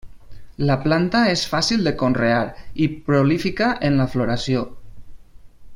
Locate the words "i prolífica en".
2.85-4.01